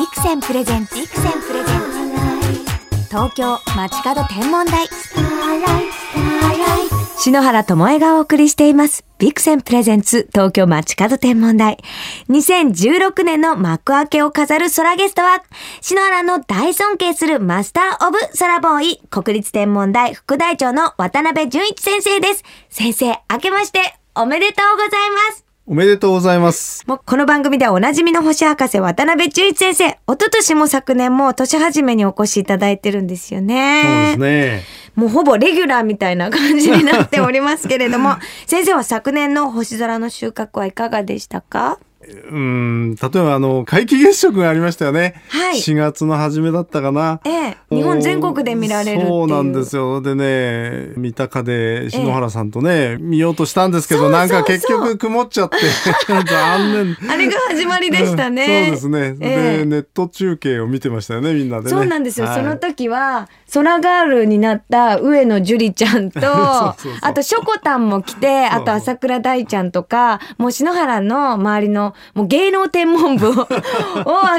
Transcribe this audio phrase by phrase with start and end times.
[0.00, 1.80] ビクセンプレゼンツビクセンプレゼン
[3.02, 4.88] ツ東京街角天文台
[7.18, 9.04] 篠原智恵がお送りしています。
[9.18, 11.76] ビクセンプレゼンツ東京街角天文台。
[12.30, 15.42] 2016年の幕開けを飾る空ゲストは、
[15.82, 22.44] 篠原の大尊敬するマスターオブ空ボーイ、国立天文台副大長の渡辺淳一先生です。
[22.70, 23.80] 先生、明けまして
[24.14, 25.49] おめでとうございます。
[25.70, 26.82] おめでとうございます。
[26.88, 33.82] もうこの番組ではおなじみの星博士渡辺淳一先生、一昨年も昨年も年始めにお越しいただいてるんですよね。
[33.84, 34.62] そうですね。
[34.96, 38.16] もうほぼレギュラーみたいな感じになっておりますけれども、
[38.48, 41.78] 先生は昨年の星空の収穫はいかがでしたか？
[42.30, 45.22] うん、例えばあの皆既月食がありましたよね。
[45.28, 47.20] はい4月の初めだったかな。
[47.24, 49.06] ええ、日本全国で見られる。
[49.06, 50.00] そうなんですよ。
[50.00, 55.56] でね、三鷹で篠原さんとね、見ようとしたんですけど、なんか結局曇っちゃって、
[56.06, 57.10] 残念。
[57.10, 58.70] あれが始まりでしたね。
[58.70, 59.16] うんそうですね。
[59.20, 61.70] ええで、ネット中継を見てましたよね、みんなでね。
[61.70, 66.20] そうなんですよ、はいその時は空ガールになった上野樹里ちゃんと
[67.02, 73.46] あとしょこたんも来てあと朝倉大ちゃんとかもう篠原の周りのもう芸能天文部をを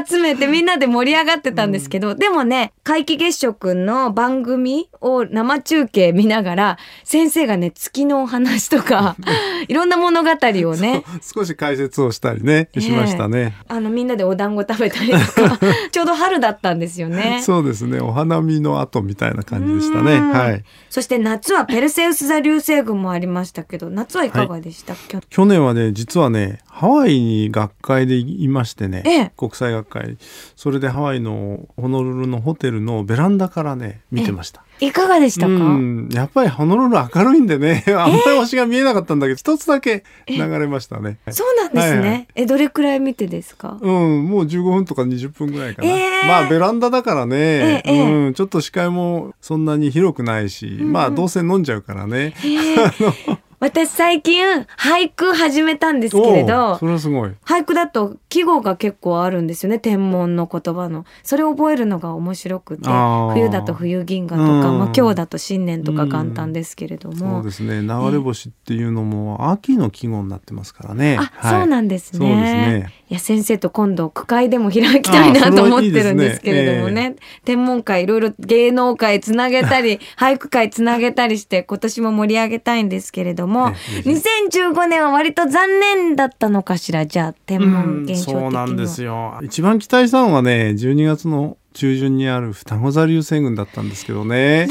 [0.05, 9.15] 集めてみんなで盛り上がってたんですけど、でもね皆既月食の番組を生中継見ながら先生がね月のお話とか
[9.67, 13.55] いろんな物語をね少し解説をしたりね、しましたね。
[13.67, 15.59] あのみんなでお団子食べたりとか
[15.91, 17.41] ちょうど春だったんですよね。
[17.43, 17.99] そうですね。
[17.99, 20.13] お花見の後みたいな感じでしたね。
[20.13, 20.63] うんはい。
[20.89, 29.31] そして夏はペルセウス座流星群もありましたけど、夏はいかがでしたっけ、去年はね実はねハワイに学会でいましてね、ええ。
[29.37, 30.17] 国際学会。
[30.55, 34.63] それでハワイのホノルルのホテルのベランダからね見てました。
[34.79, 41.19] いかがでしたか、うん、やっぱりホノルル明るいんでね、あんまり星が見えなかったんだけど、一つだけ流れましたね。
[41.29, 42.27] そうなんですね、はいはい。
[42.33, 43.77] え、どれくらい見てですか？
[43.79, 45.87] うん、もう15分とか20分ぐらいかな。
[45.87, 46.27] ええ。
[46.27, 52.33] まあベランダだからね、ええうん、ちょっと視界もそんなに広くないし、まあどうせ飲んじゃうからね。
[52.43, 54.43] えー 私最近
[54.75, 57.31] 俳句始めたんですけれどそ、れはすごい。
[57.45, 61.05] 俳句だと季語が結構あるんですよね天文の言葉の。
[61.21, 62.89] それを覚えるのが面白くて
[63.33, 64.79] 冬だと冬銀河とか、うん。
[64.79, 67.41] まあ、今日だと新年とか元旦ですけれどそも。
[67.41, 67.81] う、ですね。
[67.81, 71.17] 流れ星っていうのも秋の季語になってますからね。
[71.19, 71.59] あ、はい。
[71.59, 72.35] そうなんですね。
[72.35, 72.93] ね。
[73.09, 77.15] いや先生と今度区会でも開きたいなあと思ってるんですけれどもね。
[77.45, 83.50] 天文会いろいろ芸能界つなげたり俳句会つなげたりして今年も盛り上げたいんですけれども
[83.95, 87.05] ええぜ2015年は割と残念だったのかしら？
[87.05, 89.39] じゃあ天文現象的には、そうなんですよ。
[89.43, 94.67] 一番期待したのはね、12月の中旬にある双子座流星群だったんですけどね。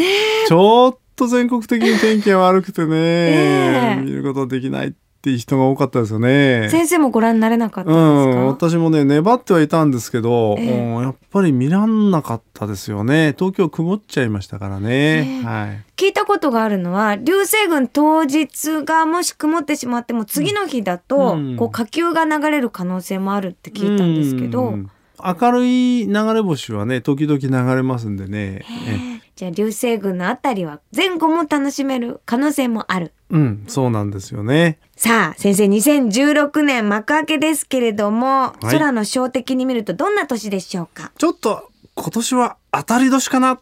[0.49, 4.03] ちょっと全国的に天気が悪くてね、え え。
[4.03, 6.69] 見ることできないっていう人が多かったですよね。
[6.71, 10.95] 先生もご覧になれなかったうんですか、ん、私もね粘ってはいたんですけど、ええ。
[10.95, 13.35] うんやっぱり見らんなかったですよね。
[13.39, 15.43] 東京曇っちゃいましたからね、ええ。
[15.43, 15.85] はい。
[15.95, 21.57] 聞いたことがあるのは流星群当日がもし曇ってしまっても次の日だと、うん。
[21.57, 24.91] こう火球が流れる可能性もあるって聞いたんですけど、うん。
[25.23, 29.21] 明るい流れ星はね時々流れますんでね、え。
[29.37, 33.13] じゃあ流星群のあたりは前後も楽しめる可能性もある。
[33.31, 34.79] うんそうなんですよね。
[34.97, 38.67] さあ先生2016年幕開けですけれども、い。
[38.67, 41.13] 空の小的に見るとどんな年でしょうか？
[41.17, 43.61] ちょっと今年は当たり年かなっ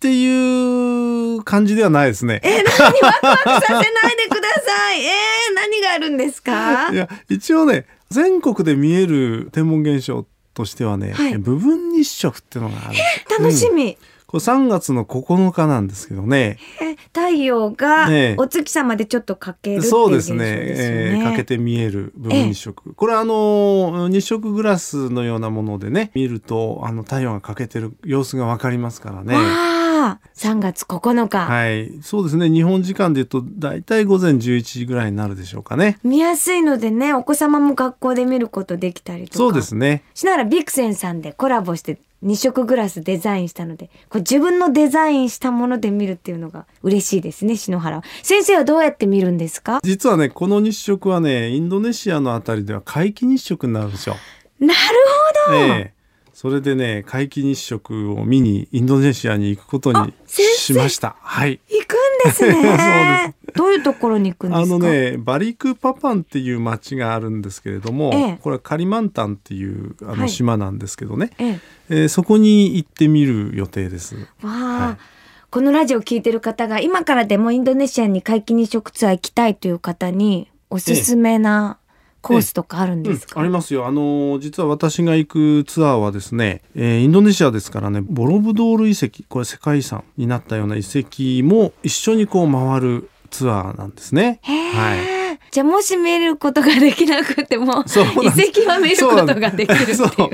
[0.00, 2.40] ていう感じではないですね。
[2.42, 3.82] え何ワクワクさせない
[4.16, 5.00] でください。
[5.04, 6.90] えー、何があるんですか？
[6.92, 11.38] いや一応ね全国で見える天文現象としてはね、はい。
[11.38, 12.98] 部分日食っていうのがある
[13.38, 13.96] 楽しみ、
[14.26, 20.44] これ3月の9日なんですけどねえ太陽がお月様でちょっと欠けるっていうそうですね。
[20.46, 22.94] えー欠けて見える部分日食。
[22.94, 29.34] これあの日食グラスのようなものでね見るとあの太陽が欠けてる様子がわかりますからね。
[29.34, 32.48] わあ3月9日、はい、そうですね。
[32.50, 35.98] 日本時間で言うとだいたい午前11時ぐらいになるでしょうかね。
[36.04, 40.02] 見やすいのでねお子様も学校で見ることできたりとかそうですね。
[40.14, 49.80] しながらビクセンさんでコラボして二色グラスデザインしたのでこれ自分のデザインしたもので見るっていうのが嬉しいですね篠原先生はどうやって見るんですか？
[49.82, 54.16] 実はねこの日食はねインドネシアのあたりでは皆既日食になるんですよ。
[54.58, 54.74] なる
[55.46, 55.96] ほど、ええ
[56.32, 61.16] それでね皆既日食を見にインドネシアに行くことにしました。
[61.20, 61.60] はい。
[61.70, 61.95] 行くん
[62.26, 62.52] ですね。
[62.54, 64.74] そうでどういうところに行くんですか？
[64.76, 68.38] あのねバリクパパンっていう町があるんですけれども、ええ。
[68.42, 70.18] これはカリマンタンっていうあはい。
[70.20, 71.60] の島なんですけどね、ええ。
[71.88, 74.14] えーそこに行ってみる予定です。
[74.16, 74.96] わあ、はい。
[75.50, 81.78] このラジオ聞いてる方が今からでもインドネシアに皆既日食ツアー行きたいという方におすすめな
[82.26, 83.86] コースとかあるんですか、うん、ありますよ。
[83.86, 94.40] あの実は私が行くツアーはですね、えー、インドネシアですからねボロブドール遺跡これ世界遺産になったような遺跡も一緒にこう回るツアーなんですね。
[94.42, 95.16] はい。
[95.50, 100.30] じゃあもし見ることができなくても遺跡は見ることができるっていう。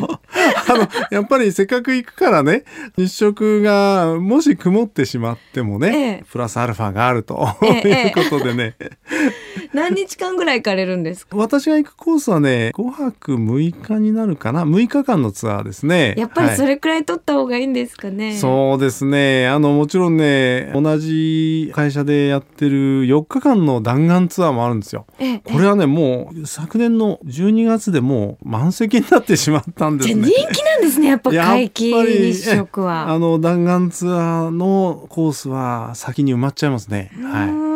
[0.69, 2.65] あのやっぱりせっかく行くからね
[2.97, 8.77] 日食がもし曇ってしまってもね、ええ、プラスアルファがあると、え、いうことでね。
[9.73, 11.37] 何日間ぐらい行かれるんですか？
[11.37, 16.15] 私が行くコースはね5泊6日になるかな？6日間のツアーですね。
[16.17, 19.49] やっぱりそれくらい取った方がいいんですかね、はい、そうですね。
[19.49, 25.07] あのもちろんね同じ会社でやってる4日間の弾丸ツアーもあるんですよ。
[25.45, 30.27] これはねもう昨年の12月でもう満席になってしまったんですね。
[30.27, 33.09] 人気なんですねやっぱ皆既日食は。
[33.11, 37.11] あの弾丸ツアーのコースは先に埋まっちゃいますね。
[37.23, 37.73] はい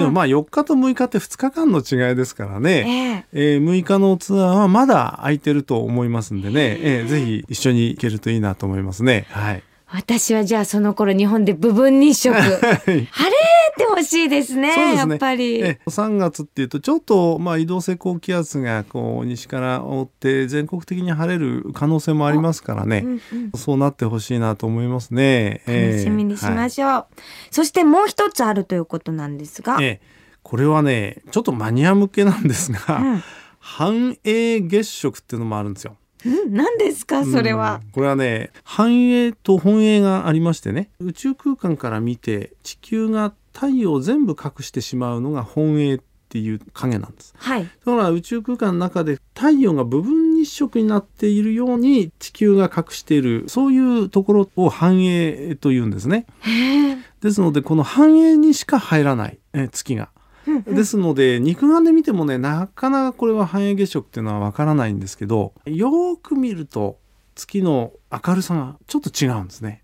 [0.00, 9.26] でもまあ4日と6日って2日間の違いですからね、えー、えー、6日のツアーはまだ空いてると思いますんでね、えー、ぜひ一緒に行けるといいなと思いますね。
[9.30, 9.62] はい。
[9.92, 12.34] 私はじゃあその頃日本で部分日食。
[12.40, 13.06] 晴れ？
[13.76, 15.60] てほしいですね、ね、やっぱり。
[15.62, 25.62] え3月っていうとちょっとまあ移動性高気圧がこう西から覆って全国的に晴れる可能性もありますからね、うんうん、そうなってほしいなと思いますね。
[25.66, 27.16] 楽しみにしましょう、はい、
[27.50, 30.00] そしてもう一つあるということなんですが、え
[30.42, 33.22] これはねちょっとマニア向けなんですが、うん、
[33.58, 35.96] 繁栄月食っていうのもあるんですよ。
[36.50, 37.24] 何ですか？
[37.24, 40.90] それは、うん、これはね繁栄と本栄がありましてね。
[40.98, 56.26] 宇宙空間から見て地球が太陽を全部隠してしまうのが本栄っていう影なんです、はい、だから宇宙空間の中で太陽が部分日食になっているように地球が隠しているそういうところを繁栄というんですね。
[57.20, 60.10] ですのでこの繁栄にしか入らないえ月が。
[60.66, 66.98] ですので肉眼で見てもねなかなかこれは繁栄月食っていうのはわからないんですけどよく見ると
[67.34, 69.82] 月の明るさがちょっと違うんですね。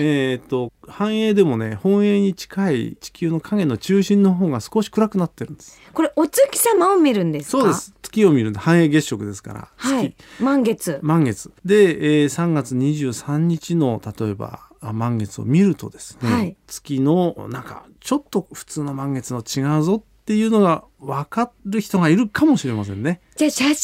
[0.00, 5.80] えっと繁栄でもね本栄に近い地球の影の中心の方が少し暗くなってるんです。
[5.92, 7.94] これお月様を見るんですそうです。
[8.02, 9.68] 月を見る繁栄月食ですから。
[9.76, 10.14] はい。
[10.40, 10.98] 満月。
[11.02, 11.52] 満月。
[11.64, 23.20] で、えー、3月23日の例えば満月を見るとですね、はい、月のなんかちょっと普通の満月の違うぞっていうのが分かる人がいるかもしれませんね。
[23.36, 23.74] じゃあ写真に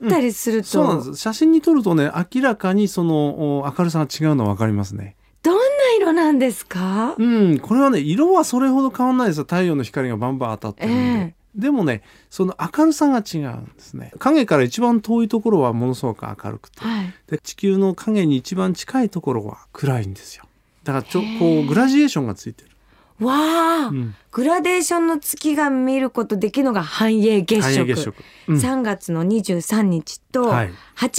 [0.00, 1.16] 撮ったりすると、うん、そうなんです。
[1.16, 5.16] 写真に撮るとね明らかにその明るさが違うの分かりますね。
[5.42, 5.62] どんな
[5.98, 7.14] 色なんですか？
[7.18, 9.44] うんこれはね色はそれほど変わんないですよ。
[9.44, 11.00] 太陽の光がバンバン当たってるんで。
[11.00, 14.12] えーでもねその明るさが違うんですね。
[14.20, 20.44] 影から一番遠いところはものすごく明るくて、はい、で地球の影に一番近いところは暗いんですよ。
[20.84, 22.70] だからちょこうグラジエーションがついてる。
[23.26, 27.84] わあ、うん、グラデーションの月が見ることできるのが繁栄月食。
[27.84, 28.14] 月食、
[28.46, 30.72] うん、3月の23日と8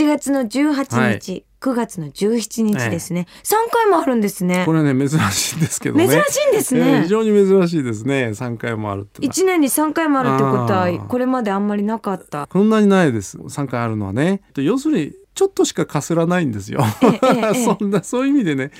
[0.07, 4.63] 月の18日、はい9月の17日ですね、ええ、回もあるんですね。
[4.65, 6.07] これね珍しいんですけどね。
[6.07, 8.29] 珍しいんですね、えー、非常に珍しいですね。
[8.29, 12.47] 3回もあるって1年に3回もあるってことはこれまであんまりなかった。
[12.47, 13.37] こんなにないです。
[13.37, 14.41] 3回あるのはね。
[14.55, 16.83] 要するにちょっとしかかすらないんですよ。
[17.79, 18.71] そんなそういう意味でね。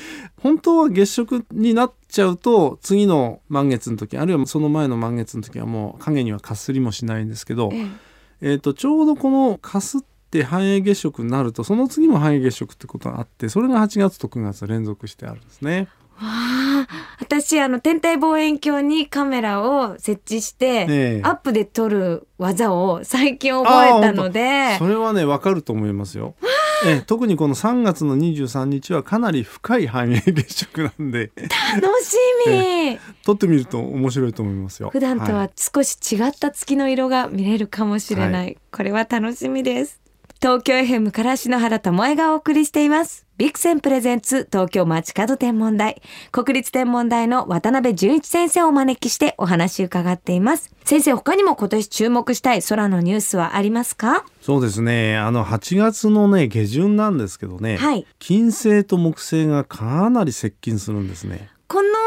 [0.42, 7.72] 本当は月食になっちゃうと次の満月の時あるいはその前の満月の時はもう影にはかすりもしないんですけど、
[8.42, 10.01] えーとちょうどこのかすっ
[10.31, 15.88] て繁栄月食になるとその次も繁栄月食ってことがあってそれが8月と9月連続してあるんですね。
[16.15, 16.88] わあ
[17.20, 21.22] 私あの天体望遠鏡にカメラを設置して、え。
[21.24, 24.75] アップで撮る技を最近覚えたので。
[24.77, 26.36] それはねわかると思いますよ。
[26.84, 31.32] ええ、特にこの3月の23日はかなり深い繁栄月食なんで。
[31.79, 32.17] 楽し
[32.48, 33.00] み。
[33.24, 34.89] 撮ってみると面白いと思いますよ。
[34.89, 40.00] 普段とは少し違った月の色が見れるかもしれない、はい、これは楽しみです
[40.41, 43.27] 東京 FM から篠原智恵がお送りしています。
[43.38, 46.01] ビクセンプレゼンツ東京街角天文台。
[46.31, 50.74] 国立天文台の渡辺淳一先生をお招きしてお話伺っています。
[50.83, 54.25] 先生、他にも今年注目したい空のニュースはありますか？
[54.41, 55.15] そうですね。
[55.15, 57.77] あの8月のね、下旬なんですけどね。
[57.77, 58.07] はい。
[58.17, 61.50] 金星と木星がかなり接近するんですね。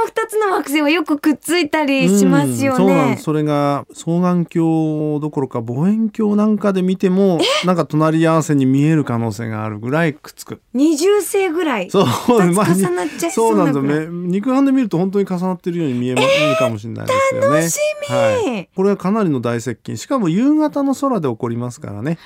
[0.04, 2.76] この二つの惑星はよくくっついたりしますよね。
[2.76, 10.61] そうなんそれが双眼鏡どころか望遠鏡なんかで見てもなんか隣り合わせに見える可能性があるぐらいくっつく。
[10.75, 11.90] 二重星ぐらい？
[11.90, 12.04] そう、
[12.52, 14.06] まあ、重なっちゃいそうなんですよね。
[14.28, 16.14] 肉眼で見ると本当に重なってるように見え,、え
[16.50, 17.46] るかもしれないですよね。
[17.56, 17.78] 楽し
[18.11, 18.68] み、はい。
[18.75, 19.96] これはかなりの大接近。
[19.96, 22.18] しかも夕方の空で起こりますからね。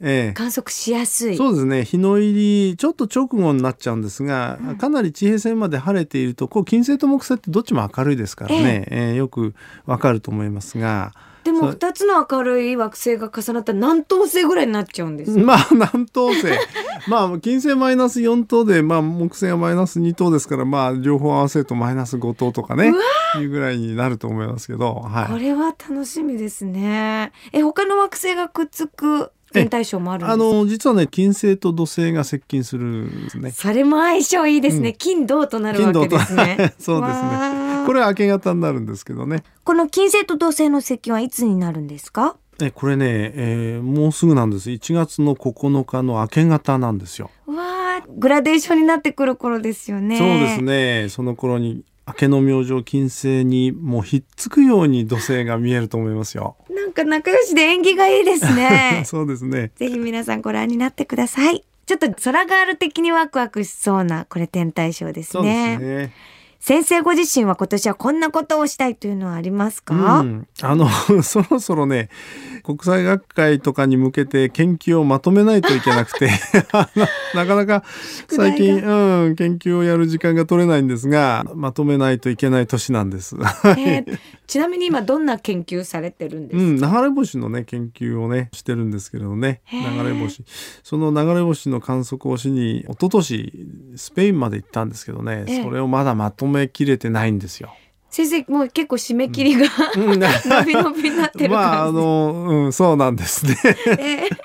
[0.00, 1.36] ええ、観測しやすい。
[1.36, 1.84] そうですね。
[1.84, 9.08] 日の入りちょっと直後になっちゃうんですが、うん、かなり地平線まで晴れているとこう金星と木星ってどっちも明るいですからね、ええ。
[9.10, 9.54] えー、よく
[9.86, 11.12] わかると思いますが。
[11.44, 16.44] でも2つの明るい惑星が重なったら何等星ぐらいになっちゃうんです まあ何等星。
[17.08, 22.92] まあ金星マイナス4等で、まあ、木星はマイナス2等ですからまあ両方合わせるとマイナス5等とかね。
[23.40, 27.32] いうぐらいになると思いますけど、はい、これは楽しみですね。
[27.52, 33.50] え他の惑星がくっつく天体ショーもあるあの実はね金星と土星が接近するすね。
[33.50, 36.74] それも相性いいですね、うん、金銅となるわけですね。
[36.78, 37.84] そうですね。
[37.86, 39.42] これは明け方になるんですけどね。
[39.64, 42.36] この金星と土星の接近はいつになるんですか？
[42.60, 44.70] えこれね、えー、もうすぐなんです。
[44.70, 47.30] 1月の9日の明け方なんですよ。
[47.46, 50.18] わグラデーションになってくる頃ですよね。
[50.18, 51.08] そうですね。
[51.10, 56.56] その頃に明けの明星金星にもうひっつくように土星が見えると思いますよ。
[56.70, 59.02] なんか仲良しで縁起がいいですね。
[59.06, 59.72] そうですね。
[59.74, 61.64] ぜひ皆さんご覧になってください。
[61.84, 65.78] ちょっと空ガール的にワクワクしそうなこれ天体ショーですね。
[65.78, 66.12] そうですね
[66.60, 70.88] 先生ご自身は今年はこんなことをしたいというのはありますか、うん、あの
[71.22, 72.08] そろそろね
[72.62, 76.28] 国際学会とかに向けて研究をまとめないといけなくて
[77.34, 77.84] なかなか
[78.28, 83.36] 最近、うん、研究をやる時間が取れないんですがまとめないといけない年なんです。
[83.36, 90.44] えー、ちなみに今どんな研究されてるんですうん、流れ星のね研究をねしてるんですけれどね流れ星。
[90.82, 93.52] その流れ星の観測をしに一昨年
[93.96, 97.74] スペインまで行ったんですけどね、それをまだまとめきれてないんですよ。
[98.10, 103.58] 先生もう結構締め切りが、うん、 伸び伸びになってるまああのうんそうなんですね。
[103.64, 104.36] えー、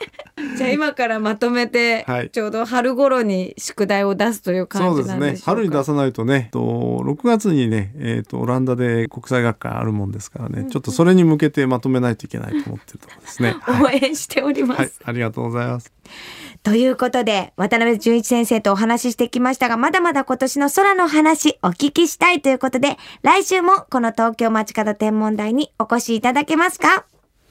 [0.57, 5.43] じゃあ今からまとめて、はい、ちょうど春頃に宿題を出すという感じなんですね。
[5.45, 13.55] 春に出さないとね、と6月にね、えっ、ー、とオランダで国際学会あるもんですからね、うん、ちょっとそれに向けてまとめないといけないと思ってるところですね。
[13.83, 15.91] 応援しております、はい、ありがとうございます。
[16.63, 27.05] ということで、渡辺淳一先生とお話ししてきましたが、まだまだ今年の空の話お聞きしたいということで、来週もこの東京街角天文台にお越しいただけますか？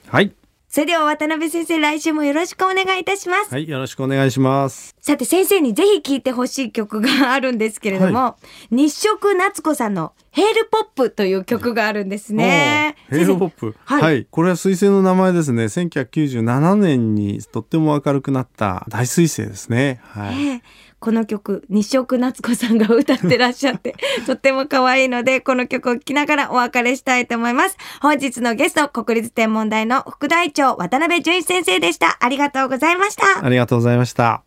[0.06, 0.32] はい。
[0.72, 3.52] それでは渡辺先生、来週もよろしくお願いいたします。
[3.52, 4.94] はい、よろしくお願いします。
[5.00, 8.36] さて先生にぜひ聴いてほしい曲があるんですけれども、は
[8.70, 12.94] い、日食夏子さんのヘールポップという曲があるんですね。
[13.08, 15.64] ヘールポップ、はい、はい、これは彗星の名前ですね。
[15.64, 19.98] 1997年にとっても明るくなった大彗星ですね。
[20.04, 20.40] はい。
[20.40, 20.60] えー
[21.00, 27.76] この曲日食夏子さんが歌ってらっしゃって とっても可愛いのでこの曲を聴きながらお別れしたいと思います。
[28.02, 32.18] 本日のゲスト国立天文台の副大長渡辺淳一先生でした。
[32.20, 33.44] ありがとうございました。
[33.44, 34.42] ありがとうございました。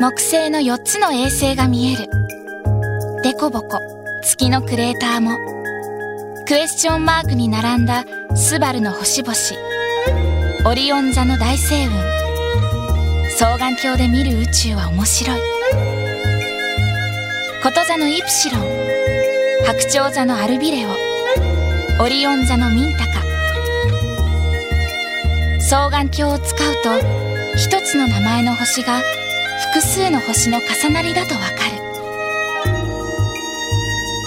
[0.00, 2.08] 木星の4つの衛星が見える。
[3.22, 3.78] デコボコ
[4.24, 5.36] 月のクレーターも。
[6.48, 9.34] クエスチョンマークに並んだスバルの星々。
[10.68, 12.19] オリオン座の大星雲
[13.40, 15.40] 双眼鏡で見る宇宙は面白い。
[17.62, 18.60] こと座のイプシロン
[19.64, 20.90] 白鳥座のアルビレオ
[22.02, 23.22] オリオン座のミンタカ。
[25.58, 26.98] 双眼鏡を使うと
[27.56, 29.00] 一つの名前の星が
[29.72, 31.56] 複数の星の重なりだとわかる。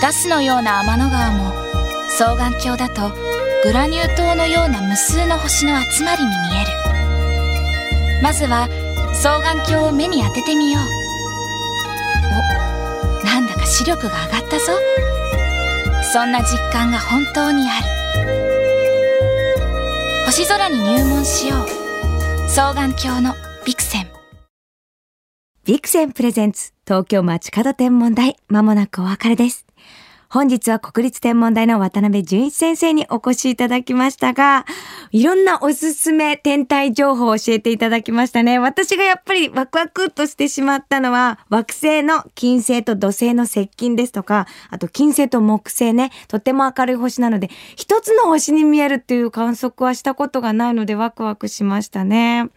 [0.02, 1.52] ガスのような天の川も
[2.10, 3.16] 双眼鏡だと
[3.64, 6.84] グラニュー糖のような無数の星の集まりに見える。
[8.24, 8.70] まずは
[9.24, 10.84] 双眼鏡を目に当ててみよう。
[13.22, 14.74] おなんだか視力が上がったぞ。
[16.12, 17.86] そんな実感が本当にある。
[20.26, 21.60] 星空に入門しよう。
[22.50, 23.34] 双眼鏡の
[23.66, 24.08] ビクセン。
[25.64, 29.66] ビクセンプレゼンツ東京街角天文台まもなくお別れです。
[30.34, 34.66] 本日は国立天文台の渡辺淳一先生にお越しいただきましたが、
[35.12, 38.58] いろんなおすすめ天体情報を教えていただきましたね。
[38.58, 52.50] 私がやっぱりワクワクとしてしまったのは、惑星の金星と土星の接近ですとか、あと金星と木星ね、とても明るい星なので、一つの星に見えるっていう観測はしたことがないのでワクワクしましたね。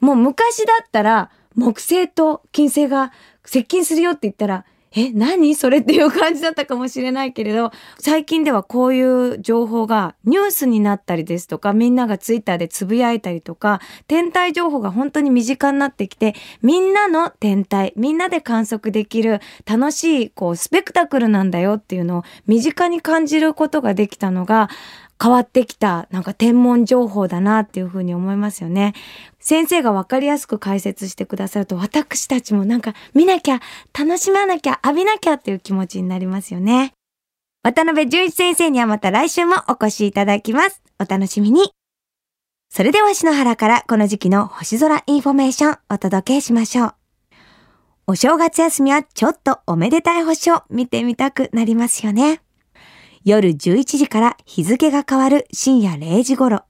[0.00, 3.12] もう昔だったら、木星と金星が
[3.44, 5.54] 接近するよって言ったら、え、何？
[5.54, 24.70] それっていう感じだったかもしれないけれど、最近ではこういう情報がニュースになったりですとか、みんながツイッターでつぶやいたりとか、天体情報が本当に身近になってきて、みんなの天体、みんなで観測できる楽しい、こう、スペクタクルなんだよっていうのを身近に感じることができたのが、
[25.20, 28.94] 変わってきたなんか天文情報だなっていうふうに思いますよね。
[29.38, 33.60] 先生がわかりやすく解説してくださると私たちもなんか見なきゃ
[33.98, 36.94] 楽しまなきゃ浴びなきゃっていう気持ちになりますよね。
[37.62, 40.80] 渡部潤一先生にはまた来週もお越しいただきます。
[40.98, 41.72] お楽しみに。
[42.70, 46.94] それでは篠原からこの時期の星空インフォメーションお届けしましょう。
[48.06, 52.40] お正月休みはちょっとおめでたい星を見てみたくなりますよね。
[53.22, 56.62] 夜11時から日付が変わる深夜0時頃。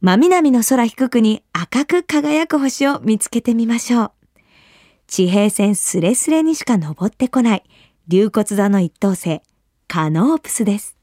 [0.00, 4.12] 真南の空低くに赤く輝く星を見つけてみましょう。
[5.06, 7.64] 地平線すれすれにしか登ってこない
[8.08, 9.42] 竜骨座の一等星、
[9.86, 10.96] カノープスです。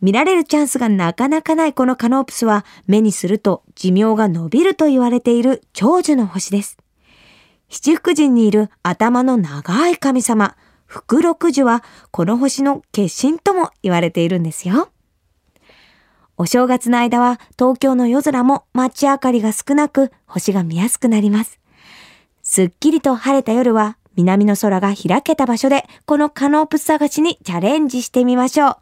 [0.00, 6.78] 見られるチャンスがなかなかないこのカノープスは目にすると寿命が伸びると言われている長寿の星です。
[7.68, 10.56] 七福神にいる頭の長い神様、
[10.88, 14.88] 福禄寿はこの星の化身とも言われているんですよ。
[16.38, 21.60] お正月の間は東京の夜空も街明かりが少なく星が見やすくなります。
[22.42, 28.76] すっきりと晴れた夜は南の空が開けた場所でこのカノープス探しにチャレンジしてみましょう。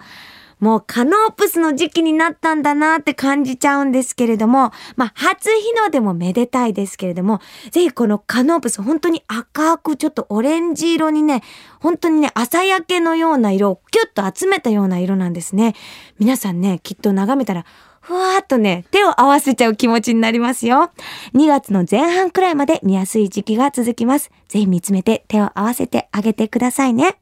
[0.58, 11.42] もうカノープスの時期になったんだなって感じちゃうんですけれども、まあ初日の出もめでたいですけれども、ぜひこのカノープス本当に赤くちょっとオレンジ色にね、
[11.80, 15.74] 本当にね朝焼けのような色をキュッと集めたような色なんですね。
[16.18, 17.66] 皆さんね、きっと眺めたら
[18.00, 20.90] ふわーっとね、手を合わせちゃう気持ちになりますよ。
[21.34, 24.30] 2月の前半くらいまで見やすい時期が続きます。
[24.48, 27.18] ぜひ見つめて手を合わせてあげてくださいね。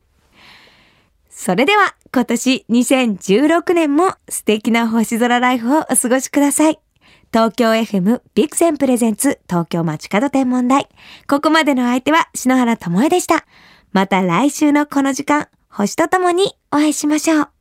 [1.37, 6.79] それでは今年2016年も素敵な星空ライフをお過ごしください。
[7.33, 10.89] 東京 FM ビクセンプレゼンツ東京街角天文台。
[11.29, 13.45] ここまでの相手は篠原智恵でした。
[13.93, 17.54] また来週のこの時間、星とともにお会いしましょう。